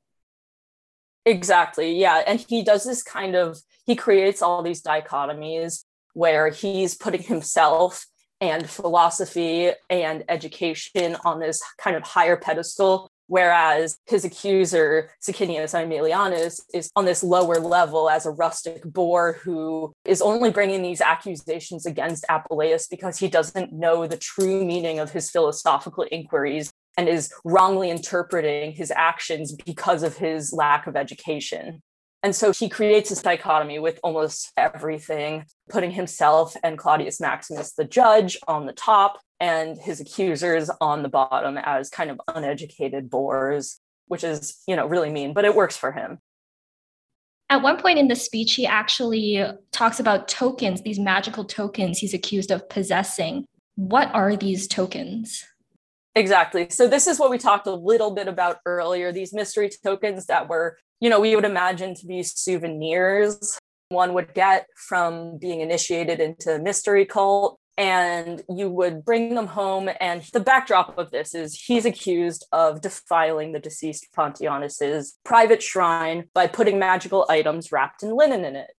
[1.26, 1.98] Exactly.
[1.98, 2.22] Yeah.
[2.26, 8.06] And he does this kind of, he creates all these dichotomies where he's putting himself
[8.50, 16.60] and philosophy and education on this kind of higher pedestal whereas his accuser Sicinius Aemilianus
[16.74, 21.86] is on this lower level as a rustic boor who is only bringing these accusations
[21.86, 27.32] against Apuleius because he doesn't know the true meaning of his philosophical inquiries and is
[27.44, 31.82] wrongly interpreting his actions because of his lack of education.
[32.24, 37.84] And so he creates this dichotomy with almost everything, putting himself and Claudius Maximus, the
[37.84, 43.78] judge, on the top and his accusers on the bottom as kind of uneducated boors,
[44.06, 46.18] which is, you know, really mean, but it works for him.
[47.50, 52.14] At one point in the speech, he actually talks about tokens, these magical tokens he's
[52.14, 53.44] accused of possessing.
[53.74, 55.44] What are these tokens?
[56.14, 56.70] Exactly.
[56.70, 60.48] So, this is what we talked a little bit about earlier these mystery tokens that
[60.48, 66.20] were you know, we would imagine to be souvenirs one would get from being initiated
[66.20, 67.58] into mystery cult.
[67.76, 69.90] And you would bring them home.
[70.00, 76.28] And the backdrop of this is he's accused of defiling the deceased pontianus's private shrine
[76.34, 78.70] by putting magical items wrapped in linen in it.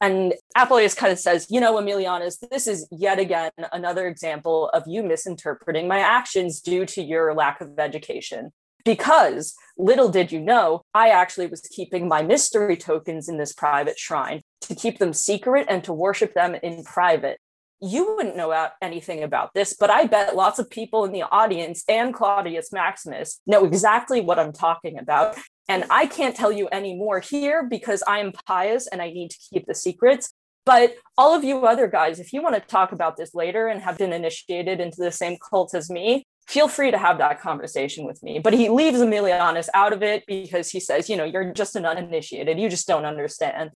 [0.00, 4.84] And Apuleius kind of says, you know, Aemilianus, this is yet again another example of
[4.86, 8.52] you misinterpreting my actions due to your lack of education.
[8.86, 13.98] Because little did you know, I actually was keeping my mystery tokens in this private
[13.98, 17.38] shrine to keep them secret and to worship them in private.
[17.82, 21.84] You wouldn't know anything about this, but I bet lots of people in the audience
[21.88, 25.36] and Claudius Maximus know exactly what I'm talking about.
[25.68, 29.30] And I can't tell you any more here because I am pious and I need
[29.32, 30.32] to keep the secrets.
[30.64, 33.82] But all of you other guys, if you want to talk about this later and
[33.82, 38.04] have been initiated into the same cult as me, feel free to have that conversation
[38.04, 38.38] with me.
[38.38, 41.84] But he leaves Aemilianus out of it because he says, you know, you're just an
[41.84, 42.58] uninitiated.
[42.58, 43.70] You just don't understand.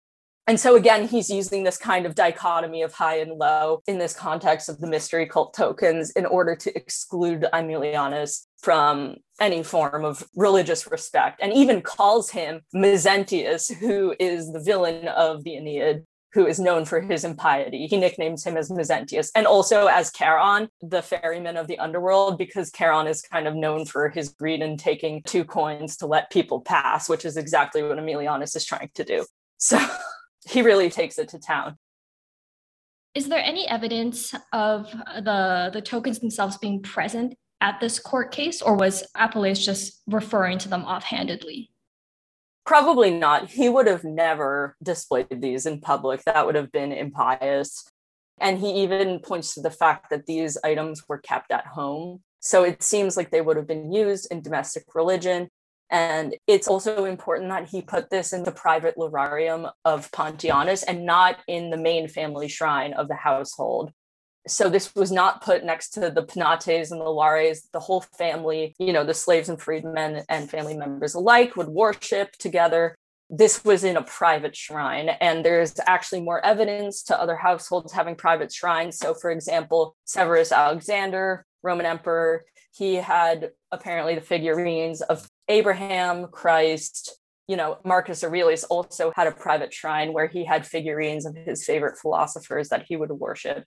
[0.48, 4.14] And so again, he's using this kind of dichotomy of high and low in this
[4.14, 10.24] context of the mystery cult tokens in order to exclude Aemilianus from any form of
[10.34, 16.46] religious respect and even calls him Mezentius, who is the villain of the Aeneid, who
[16.46, 17.86] is known for his impiety.
[17.86, 22.70] He nicknames him as Mezentius and also as Charon, the ferryman of the underworld, because
[22.70, 26.60] Charon is kind of known for his greed and taking two coins to let people
[26.60, 29.24] pass, which is exactly what Aemilianus is trying to do.
[29.56, 29.78] So
[30.48, 31.76] he really takes it to town.
[33.14, 38.62] Is there any evidence of the the tokens themselves being present at this court case,
[38.62, 41.70] or was Apuleius just referring to them offhandedly?
[42.68, 43.48] Probably not.
[43.48, 46.22] He would have never displayed these in public.
[46.24, 47.90] That would have been impious.
[48.38, 52.20] And he even points to the fact that these items were kept at home.
[52.40, 55.48] So it seems like they would have been used in domestic religion
[55.90, 61.06] and it's also important that he put this in the private lararium of Pontianus and
[61.06, 63.92] not in the main family shrine of the household.
[64.48, 67.68] So this was not put next to the Penates and the Lares.
[67.72, 72.32] The whole family, you know, the slaves and freedmen and family members alike would worship
[72.32, 72.96] together.
[73.30, 78.16] This was in a private shrine, and there's actually more evidence to other households having
[78.16, 78.98] private shrines.
[78.98, 87.18] So, for example, Severus Alexander, Roman emperor, he had apparently the figurines of Abraham, Christ,
[87.48, 91.64] you know, Marcus Aurelius also had a private shrine where he had figurines of his
[91.64, 93.64] favorite philosophers that he would worship.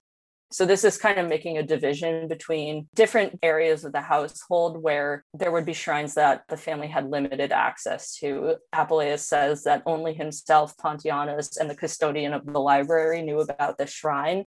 [0.52, 5.24] So this is kind of making a division between different areas of the household where
[5.34, 8.56] there would be shrines that the family had limited access to.
[8.76, 13.88] Apuleius says that only himself, Pontianus, and the custodian of the library knew about the
[13.88, 14.43] shrine.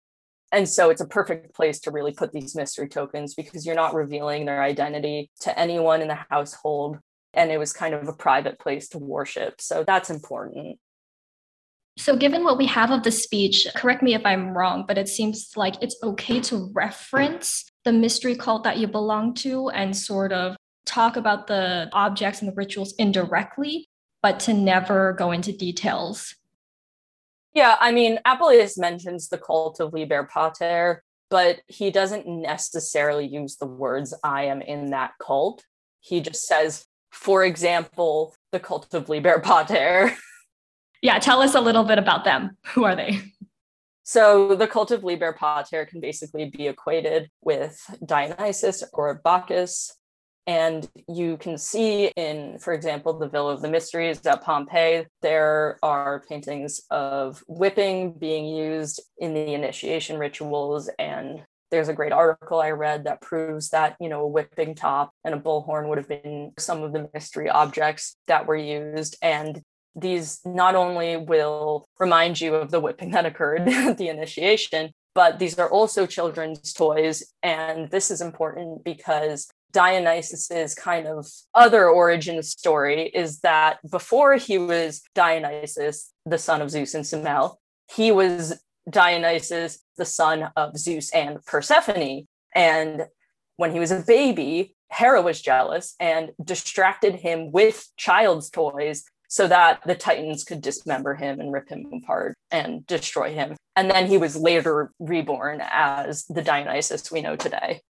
[0.53, 3.93] And so it's a perfect place to really put these mystery tokens because you're not
[3.93, 6.97] revealing their identity to anyone in the household.
[7.33, 9.61] And it was kind of a private place to worship.
[9.61, 10.79] So that's important.
[11.97, 15.09] So, given what we have of the speech, correct me if I'm wrong, but it
[15.09, 20.31] seems like it's okay to reference the mystery cult that you belong to and sort
[20.31, 23.89] of talk about the objects and the rituals indirectly,
[24.21, 26.35] but to never go into details
[27.53, 33.57] yeah, I mean, Apuleius mentions the cult of Liber Pater, but he doesn't necessarily use
[33.57, 35.63] the words I am in that cult.
[35.99, 40.15] He just says, for example, the cult of Liber Pater.
[41.01, 42.57] Yeah, tell us a little bit about them.
[42.73, 43.21] Who are they?
[44.03, 49.99] So, the cult of Liber Pater can basically be equated with Dionysus or Bacchus,
[50.49, 55.77] and you can see in, for example, the Villa of the Mysteries at Pompeii, there
[55.83, 60.89] are paintings of whipping being used in the initiation rituals.
[60.97, 65.11] And there's a great article I read that proves that, you know, a whipping top
[65.23, 69.17] and a bullhorn would have been some of the mystery objects that were used.
[69.21, 69.61] And
[69.95, 75.39] these not only will remind you of the whipping that occurred at the initiation, but
[75.39, 77.23] these are also children's toys.
[77.43, 84.57] And this is important because Dionysus's kind of other origin story is that before he
[84.57, 87.55] was Dionysus, the son of Zeus and Semele,
[87.93, 92.27] he was Dionysus, the son of Zeus and Persephone.
[92.55, 93.05] And
[93.57, 99.47] when he was a baby, Hera was jealous and distracted him with child's toys so
[99.47, 103.55] that the Titans could dismember him and rip him apart and destroy him.
[103.75, 107.81] And then he was later reborn as the Dionysus we know today.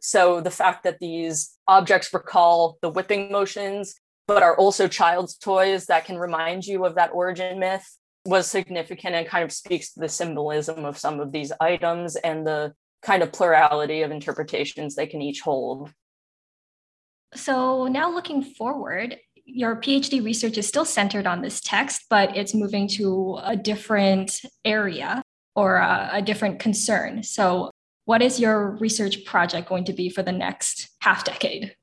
[0.00, 3.96] So the fact that these objects recall the whipping motions,
[4.28, 7.84] but are also child's toys that can remind you of that origin myth
[8.24, 12.46] was significant and kind of speaks to the symbolism of some of these items and
[12.46, 15.92] the kind of plurality of interpretations they can each hold.
[17.34, 19.16] So now looking forward,
[19.52, 24.40] your PhD research is still centered on this text, but it's moving to a different
[24.64, 25.22] area
[25.54, 27.22] or a, a different concern.
[27.22, 27.70] So
[28.04, 31.74] what is your research project going to be for the next half decade?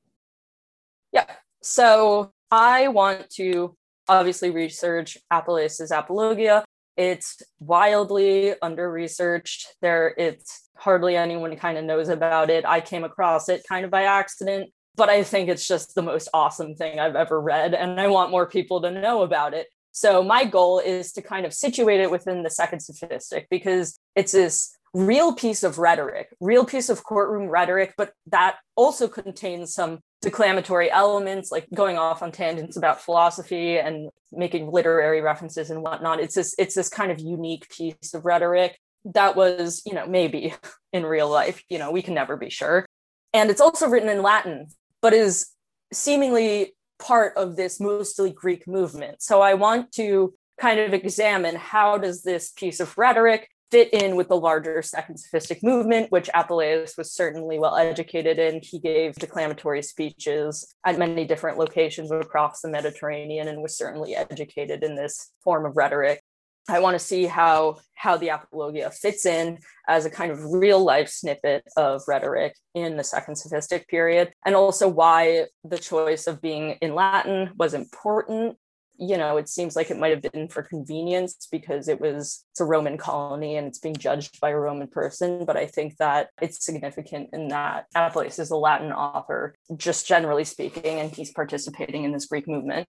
[1.11, 1.25] Yeah.
[1.61, 3.75] So I want to
[4.07, 6.63] obviously research Apuleius's apologia,
[6.97, 9.75] It's wildly under researched.
[9.81, 12.65] There, it's hardly anyone kind of knows about it.
[12.65, 16.27] I came across it kind of by accident, but I think it's just the most
[16.33, 17.73] awesome thing I've ever read.
[17.73, 19.67] And I want more people to know about it.
[19.91, 24.33] So my goal is to kind of situate it within the second sophistic because it's
[24.33, 29.99] this real piece of rhetoric, real piece of courtroom rhetoric, but that also contains some
[30.21, 36.19] declamatory elements like going off on tangents about philosophy and making literary references and whatnot
[36.19, 40.53] it's this it's this kind of unique piece of rhetoric that was you know maybe
[40.93, 42.83] in real life you know we can never be sure
[43.31, 44.65] and it's also written in latin
[45.07, 45.51] but is
[45.93, 51.97] seemingly part of this mostly greek movement so i want to kind of examine how
[51.97, 56.97] does this piece of rhetoric fit in with the larger second sophistic movement, which Apuleius
[56.97, 58.61] was certainly well educated in.
[58.63, 64.83] He gave declamatory speeches at many different locations across the Mediterranean and was certainly educated
[64.83, 66.21] in this form of rhetoric.
[66.67, 69.57] I want to see how how the Apologia fits in
[69.87, 74.55] as a kind of real life snippet of rhetoric in the second sophistic period, and
[74.55, 78.57] also why the choice of being in Latin was important
[78.99, 82.59] you know, it seems like it might have been for convenience because it was it's
[82.59, 85.45] a Roman colony and it's being judged by a Roman person.
[85.45, 90.43] But I think that it's significant in that Apuleius is a Latin author, just generally
[90.43, 92.87] speaking, and he's participating in this Greek movement.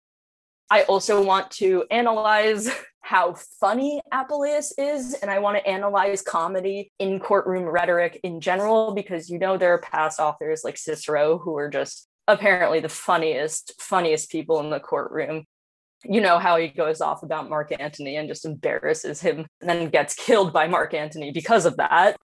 [0.70, 6.92] I also want to analyze how funny Apuleius is, and I want to analyze comedy
[6.98, 11.56] in courtroom rhetoric in general, because you know there are past authors like Cicero who
[11.56, 15.44] are just apparently the funniest, funniest people in the courtroom
[16.04, 19.90] you know how he goes off about Mark Antony and just embarrasses him and then
[19.90, 22.16] gets killed by Mark Antony because of that.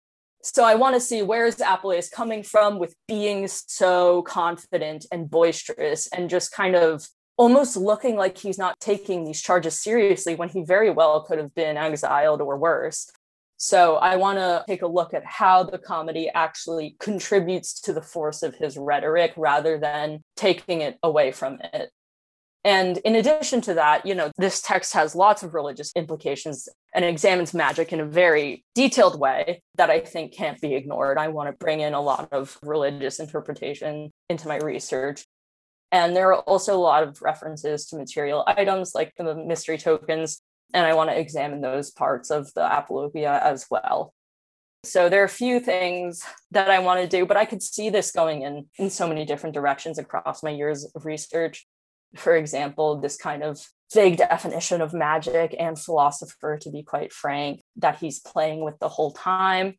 [0.43, 5.29] So I want to see where is Apuleius coming from with being so confident and
[5.29, 10.49] boisterous and just kind of almost looking like he's not taking these charges seriously when
[10.49, 13.11] he very well could have been exiled or worse.
[13.57, 18.01] So I want to take a look at how the comedy actually contributes to the
[18.01, 21.89] force of his rhetoric rather than taking it away from it.
[22.65, 27.03] And in addition to that, you know, this text has lots of religious implications and
[27.03, 31.17] examines magic in a very detailed way that I think can't be ignored.
[31.17, 35.25] I want to bring in a lot of religious interpretation into my research.
[35.93, 40.41] And there are also a lot of references to material items like the mystery tokens.
[40.73, 44.13] And I want to examine those parts of the apologia as well.
[44.83, 47.89] So there are a few things that I want to do, but I could see
[47.89, 51.65] this going in in so many different directions across my years of research
[52.15, 53.59] for example, this kind of
[53.93, 58.89] vague definition of magic and philosopher, to be quite frank, that he's playing with the
[58.89, 59.75] whole time.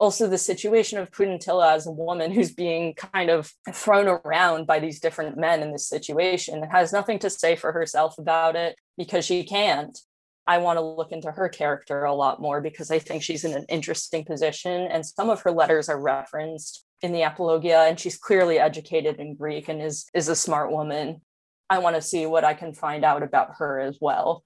[0.00, 4.78] Also, the situation of Pudentilla as a woman who's being kind of thrown around by
[4.78, 8.76] these different men in this situation and has nothing to say for herself about it
[8.96, 9.98] because she can't.
[10.46, 13.52] I want to look into her character a lot more because I think she's in
[13.54, 14.88] an interesting position.
[14.90, 19.34] And some of her letters are referenced in the Apologia, and she's clearly educated in
[19.34, 21.20] Greek and is, is a smart woman.
[21.68, 24.42] I want to see what I can find out about her as well.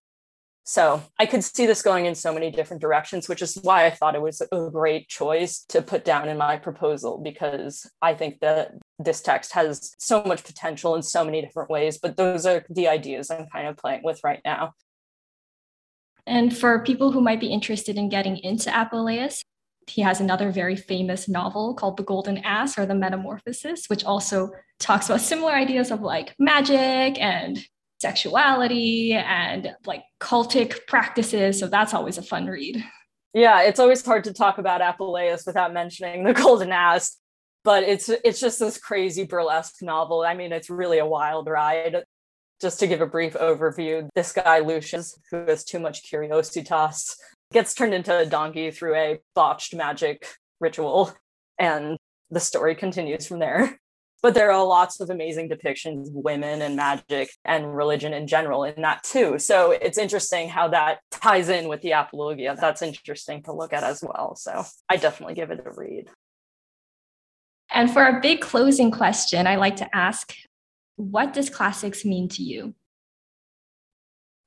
[0.64, 3.90] So I could see this going in so many different directions, which is why I
[3.90, 8.40] thought it was a great choice to put down in my proposal, because I think
[8.40, 11.98] that this text has so much potential in so many different ways.
[11.98, 14.74] But those are the ideas I'm kind of playing with right now.
[16.28, 19.40] And for people who might be interested in getting into Apuleius,
[19.88, 24.52] he has another very famous novel called The Golden Ass or The Metamorphosis, which also
[24.78, 27.58] talks about similar ideas of like magic and
[28.02, 31.58] sexuality and like cultic practices.
[31.58, 32.84] So that's always a fun read.
[33.32, 37.16] Yeah, it's always hard to talk about Apuleius without mentioning The Golden Ass,
[37.64, 40.22] but it's it's just this crazy burlesque novel.
[40.22, 42.04] I mean, it's really a wild ride.
[42.60, 47.16] Just to give a brief overview, this guy Lucius, who has too much curiositas,
[47.52, 50.26] gets turned into a donkey through a botched magic
[50.60, 51.12] ritual,
[51.58, 51.96] and
[52.30, 53.80] the story continues from there.
[54.22, 58.62] But there are lots of amazing depictions of women and magic and religion in general
[58.62, 59.38] in that too.
[59.40, 62.56] So it's interesting how that ties in with the apologia.
[62.58, 64.36] That's interesting to look at as well.
[64.36, 66.08] So I definitely give it a read.
[67.72, 70.32] And for a big closing question, I like to ask
[70.96, 72.74] what does classics mean to you?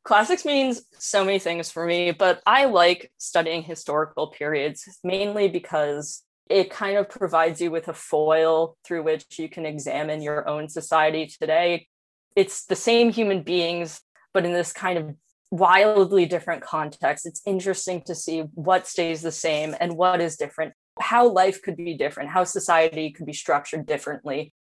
[0.03, 6.21] Classics means so many things for me, but I like studying historical periods mainly because
[6.49, 10.69] it kind of provides you with a foil through which you can examine your own
[10.69, 11.87] society today.
[12.35, 14.01] It's the same human beings,
[14.33, 15.15] but in this kind of
[15.51, 17.25] wildly different context.
[17.25, 21.77] It's interesting to see what stays the same and what is different, how life could
[21.77, 24.53] be different, how society could be structured differently.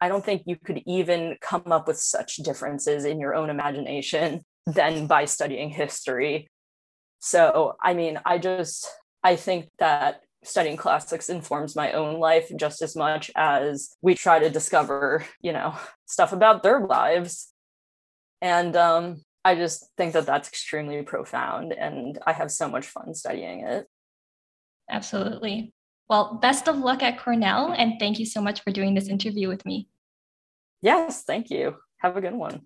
[0.00, 4.44] I don't think you could even come up with such differences in your own imagination
[4.66, 6.48] than by studying history.
[7.20, 8.88] So, I mean, I just,
[9.24, 14.38] I think that studying classics informs my own life just as much as we try
[14.38, 15.74] to discover, you know,
[16.06, 17.52] stuff about their lives.
[18.40, 21.72] And um, I just think that that's extremely profound.
[21.72, 23.86] And I have so much fun studying it.
[24.90, 25.72] Absolutely.
[26.08, 27.72] Well, best of luck at Cornell.
[27.76, 29.88] And thank you so much for doing this interview with me.
[30.80, 31.76] Yes, thank you.
[31.98, 32.62] Have a good one.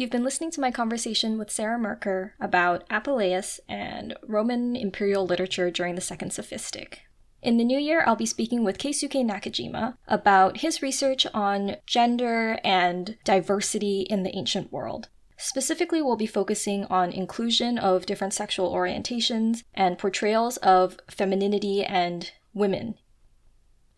[0.00, 5.70] You've been listening to my conversation with Sara Merker about Apuleius and Roman imperial literature
[5.70, 7.02] during the Second Sophistic.
[7.42, 12.58] In the new year, I'll be speaking with Keisuke Nakajima about his research on gender
[12.64, 15.10] and diversity in the ancient world.
[15.36, 22.32] Specifically, we'll be focusing on inclusion of different sexual orientations and portrayals of femininity and
[22.54, 22.94] women.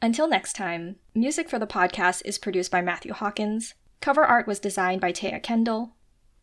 [0.02, 3.74] Until next time, music for the podcast is produced by Matthew Hawkins.
[4.02, 5.94] Cover art was designed by Taya Kendall.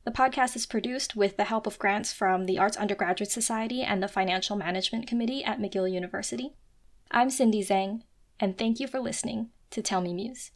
[0.06, 4.02] The podcast is produced with the help of grants from the Arts Undergraduate Society and
[4.02, 6.54] the Financial Management Committee at McGill University.
[7.12, 8.04] I'm Cindy Zhang,
[8.40, 10.52] and thank you for listening to Tell Me Muse.